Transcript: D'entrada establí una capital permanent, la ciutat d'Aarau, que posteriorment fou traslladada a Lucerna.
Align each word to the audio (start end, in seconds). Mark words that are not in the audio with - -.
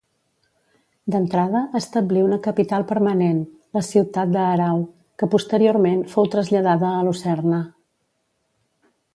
D'entrada 1.15 1.59
establí 1.79 2.23
una 2.29 2.39
capital 2.47 2.85
permanent, 2.93 3.43
la 3.79 3.85
ciutat 3.89 4.33
d'Aarau, 4.37 4.83
que 5.19 5.31
posteriorment 5.37 6.03
fou 6.15 6.33
traslladada 6.37 6.91
a 6.95 7.07
Lucerna. 7.11 7.61